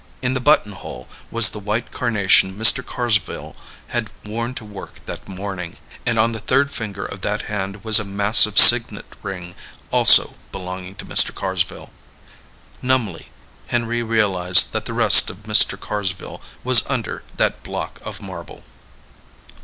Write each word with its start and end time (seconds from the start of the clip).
In 0.23 0.33
the 0.33 0.39
buttonhole 0.41 1.07
was 1.29 1.49
the 1.51 1.59
white 1.59 1.91
carnation 1.91 2.55
Mr. 2.55 2.83
Carsville 2.83 3.55
had 3.89 4.09
worn 4.25 4.55
to 4.55 4.65
work 4.65 4.95
that 5.05 5.27
morning, 5.27 5.77
and 6.07 6.17
on 6.17 6.31
the 6.31 6.39
third 6.39 6.71
finger 6.71 7.05
of 7.05 7.21
that 7.21 7.43
hand 7.43 7.83
was 7.83 7.99
a 7.99 8.03
massive 8.03 8.57
signet 8.57 9.05
ring, 9.21 9.53
also 9.91 10.33
belonging 10.51 10.95
to 10.95 11.05
Mr. 11.05 11.35
Carsville. 11.35 11.93
Numbly, 12.81 13.29
Henry 13.67 14.01
realized 14.01 14.73
that 14.73 14.85
the 14.87 14.93
rest 14.95 15.29
of 15.29 15.43
Mr. 15.43 15.79
Carsville 15.79 16.41
was 16.63 16.81
under 16.87 17.21
that 17.37 17.61
block 17.61 18.01
of 18.03 18.23
marble. 18.23 18.63